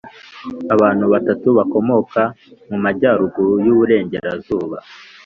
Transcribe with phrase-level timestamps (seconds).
[0.73, 2.21] abantu batatu bakomoka
[2.69, 4.77] mu majyaruguru y' uburengerazuba: